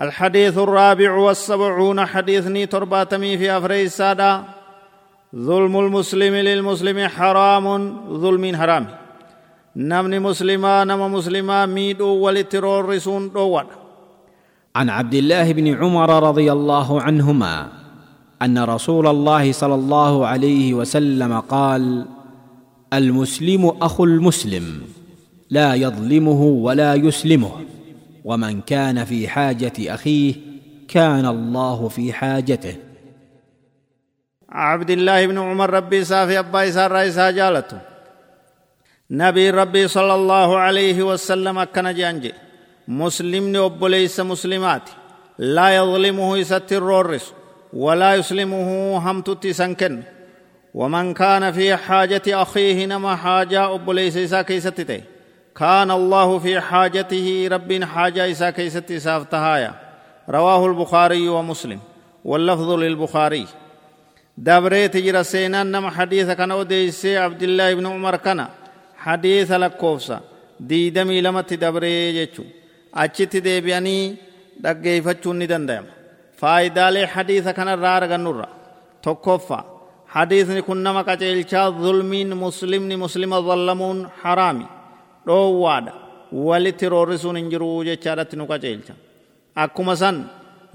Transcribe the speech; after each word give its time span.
الحديث 0.00 0.58
الرابع 0.58 1.12
والسبعون 1.12 2.06
حديثني 2.06 2.66
ترباتمي 2.66 3.38
في 3.38 3.58
أفري 3.58 3.82
السادة 3.82 4.42
ظلم 5.36 5.78
المسلم 5.78 6.34
للمسلم 6.34 7.08
حرام 7.08 7.96
ظلم 8.18 8.56
حرام. 8.56 8.86
نمني 9.76 10.18
مسلما 10.18 10.84
نم 10.84 11.14
مسلما 11.14 11.66
ميدو 11.66 12.06
ولترور 12.06 12.88
رسون 12.88 13.32
دوان 13.32 13.66
عن 14.76 14.90
عبد 14.90 15.14
الله 15.14 15.52
بن 15.52 15.74
عمر 15.74 16.28
رضي 16.28 16.52
الله 16.52 17.00
عنهما 17.02 17.68
أن 18.42 18.58
رسول 18.58 19.06
الله 19.06 19.52
صلى 19.52 19.74
الله 19.74 20.26
عليه 20.26 20.74
وسلم 20.74 21.40
قال 21.40 22.06
المسلم 22.92 23.72
أخو 23.82 24.04
المسلم 24.04 24.82
لا 25.50 25.74
يظلمه 25.74 26.42
ولا 26.42 26.94
يسلمه. 26.94 27.63
ومن 28.24 28.60
كان 28.60 29.04
في 29.04 29.28
حاجة 29.28 29.72
أخيه 29.78 30.34
كان 30.88 31.26
الله 31.26 31.88
في 31.88 32.12
حاجته. 32.12 32.76
عبد 34.48 34.90
الله 34.90 35.26
بن 35.26 35.38
عمر 35.38 35.70
ربي 35.70 36.04
سافي 36.04 36.38
أبا 36.38 36.68
إسار 36.68 36.92
رئيسا 36.92 37.30
جالته. 37.30 37.78
نبي 39.10 39.50
ربي 39.50 39.88
صلى 39.88 40.14
الله 40.14 40.58
عليه 40.58 41.02
وسلم 41.02 41.58
أكنا 41.58 41.92
جانجي. 41.92 42.32
مسلم 42.88 43.56
أبو 43.56 43.86
ليس 43.86 44.20
مسلمات. 44.20 44.82
لا 45.38 45.76
يظلمه 45.76 46.38
يستر 46.38 47.00
الرس 47.00 47.32
ولا 47.72 48.14
يسلمه 48.14 48.98
همتت 48.98 49.46
سنكن 49.46 50.02
ومن 50.74 51.14
كان 51.14 51.52
في 51.52 51.76
حاجة 51.76 52.22
أخيه 52.28 52.86
نما 52.86 53.16
حاجة 53.16 53.74
أبو 53.74 53.92
ليس 53.92 54.16
إسا 54.16 54.42
كيستته 54.42 55.00
كان 55.56 55.90
الله 55.90 56.38
في 56.38 56.60
حاجته 56.60 57.48
رب 57.52 57.84
حاجة 57.84 58.30
إسا 58.30 58.50
كيست 58.50 58.92
سافتهايا 58.92 59.74
رواه 60.28 60.66
البخاري 60.66 61.28
ومسلم 61.28 61.80
واللفظ 62.24 62.70
للبخاري 62.70 63.46
دبريت 64.38 64.96
جرى 64.96 65.24
سينان 65.24 65.66
نما 65.70 65.90
حديث 65.90 66.30
كان 66.30 66.52
وديسي 66.52 67.18
عبد 67.18 67.42
الله 67.42 67.74
بن 67.74 67.86
عمر 67.86 68.16
كان 68.16 68.46
حديث 68.96 69.52
لكوفسا 69.52 70.20
ديدمي 70.60 71.20
لمت 71.20 71.54
دبري 71.54 72.12
جيچو 72.12 72.44
achitti 73.02 73.42
deebi'anii 73.46 74.16
dhaggeeffachuun 74.64 75.38
ni 75.38 75.46
danda'ama 75.52 75.92
faayidaalee 76.40 77.06
hadiisa 77.14 77.56
kanarraa 77.58 77.96
argannurra 78.00 78.46
tokkoffaa 79.06 79.64
hadiisni 80.14 80.62
kun 80.66 80.82
nama 80.86 81.02
qaceelchaa 81.08 81.66
zulmiin 81.84 82.36
muslimni 82.44 82.96
muslima 83.04 83.42
zallamuun 83.48 83.98
haraami 84.22 84.66
dhoowwaadha. 85.26 85.92
Walitti 86.32 86.88
roorrisuun 86.88 87.36
hin 87.36 87.50
jiruu 87.50 87.84
jechaadhatti 87.88 88.36
nu 88.36 88.46
qaceelcha 88.50 88.94
akkuma 89.64 89.94
san 89.96 90.16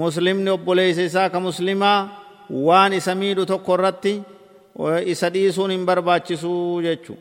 muslimni 0.00 0.50
obboleessa 0.50 1.02
isaa 1.08 1.28
ka 1.34 1.40
muslimaa 1.40 1.98
waan 2.68 2.92
isa 2.98 3.14
miidhu 3.14 3.44
tokko 3.46 3.74
irratti 3.76 4.14
isa 5.12 5.28
dhiisuun 5.34 5.70
hin 5.74 5.84
barbaachisuu 5.90 6.80
jechuu 6.86 7.18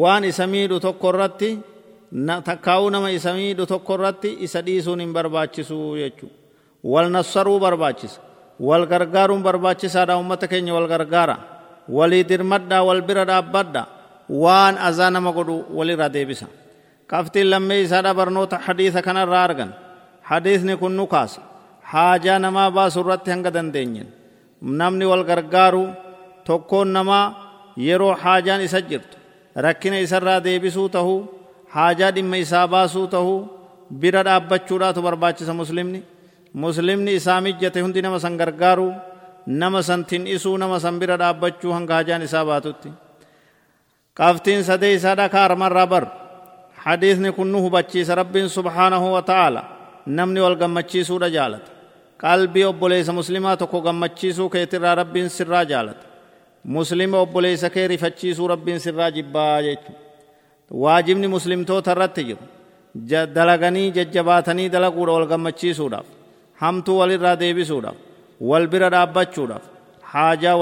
waan 0.00 0.24
isa 0.24 0.46
miidhu 0.46 0.80
tokko 0.80 1.08
irratti 1.14 1.50
takkaa'uu 2.48 2.90
nama 2.90 3.10
isa 3.18 3.30
miidhu 3.38 3.66
tokko 3.66 3.94
irratti 4.00 4.30
isa 4.46 4.60
dhiisuun 4.66 5.00
hin 5.06 5.12
barbaachisu 5.16 5.78
jechuudha 6.02 6.36
wal 6.92 7.08
nassaruu 7.16 7.58
barbaachisa. 7.60 8.20
Wal 8.60 8.84
gargaaruun 8.86 9.42
barbaachisaadha 9.42 10.16
ummata 10.22 10.46
keenya 10.50 10.74
wal 10.74 10.88
gargaara. 10.88 11.36
Walii 11.88 12.24
dirmadhaa 12.30 12.82
wal 12.88 13.00
bira 13.02 13.24
dhaabbadha 13.30 13.82
waan 14.32 14.78
azaa 14.78 15.10
nama 15.10 15.32
godhu 15.32 15.64
walirra 15.76 16.08
deebisa 16.08 16.46
qabxiin 17.10 17.50
lammee 17.52 17.82
isaadha 17.84 18.14
barnoota 18.14 18.58
hadiisa 18.66 19.02
kanarraa 19.02 19.44
argan 19.44 19.74
hadiisni 20.30 20.76
kun 20.76 20.96
nu 20.96 21.06
kaasa 21.06 21.40
haajaa 21.92 22.38
namaa 22.38 22.70
baasu 22.70 23.04
hanga 23.04 23.50
dandeenyen 23.56 24.08
namni 24.62 25.04
wal 25.04 25.24
gargaaru 25.24 25.84
tokkoon 26.44 26.88
namaa 26.96 27.24
yeroo 27.76 28.14
haajaan 28.22 28.64
isa 28.68 28.80
jirtu 28.80 29.16
rakkina 29.56 29.98
isarraa 29.98 30.40
deebisuu 30.44 30.88
tahuu 30.88 31.28
haajaa 31.74 32.10
dhimma 32.14 32.36
isaa 32.36 32.66
baasuu 32.68 33.06
tahuu 33.06 33.48
bira 34.00 34.22
dhaabbachuudhaatu 34.24 35.02
barbaachisa 35.02 35.54
muslimni 35.54 36.02
muslimni 36.54 37.14
isaa 37.20 37.40
mijjate 37.40 37.80
hundi 37.80 38.02
nama 38.02 38.20
san 38.20 38.36
gargaaru 38.36 38.92
nama 39.46 39.82
san 39.82 40.04
tin'isuu 40.04 40.56
nama 40.58 40.80
san 40.80 40.98
bira 41.00 41.16
dhaabbachuu 41.22 41.72
hanga 41.76 41.94
haajaan 41.94 42.22
isaa 42.28 42.44
baatutti 42.44 42.92
qabxiin 44.14 44.64
sadee 44.64 44.94
isaadha 44.94 45.28
kaarmarraa 45.28 45.86
bar 45.86 46.06
hadiisni 46.84 47.32
kun 47.32 47.52
nu 47.52 47.62
hubachiisa 47.62 48.14
rabbiin 48.14 48.48
subhaanahu 48.48 49.12
wa 49.12 49.22
ta'aala 49.22 49.64
namni 50.06 50.40
wal 50.40 50.56
gammachiisuudha 50.56 51.28
jaalata 51.30 51.70
qalbii 52.16 52.64
obboleessa 52.64 53.12
muslimaa 53.12 53.56
tokko 53.56 53.80
gammachiisuu 53.80 54.48
keetirraa 54.50 54.94
rabbiin 54.94 55.28
sirraa 55.30 55.64
jaalata 55.64 56.06
muslima 56.64 57.18
obboleessa 57.18 57.70
kee 57.70 57.88
rifachiisuu 57.88 58.48
rabbiin 58.48 58.80
sirraa 58.80 59.10
jibbaa 59.10 59.62
jechuudha 59.62 60.00
waajibni 60.70 61.28
muslimtoota 61.28 61.92
irratti 61.92 62.24
jiru 62.24 62.44
dalaganii 63.34 63.90
jajjabaatanii 63.90 64.68
dalaguudha 64.68 65.12
wal 65.12 65.26
gammachiisuudhaaf 65.26 66.06
hamtuu 66.54 66.98
walirraa 66.98 67.36
deebisuudhaaf 67.40 67.96
wal 68.40 68.66
bira 68.66 68.90
dhaabbachuudhaaf 68.90 69.62
haajaa 70.02 70.56